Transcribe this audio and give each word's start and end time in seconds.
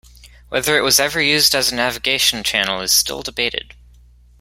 Whether 0.49 0.79
it 0.79 0.81
was 0.81 0.99
ever 0.99 1.21
used 1.21 1.53
as 1.53 1.71
a 1.71 1.75
navigation 1.75 2.43
channel 2.43 2.81
is 2.81 2.91
still 2.91 3.21
debated. 3.21 3.75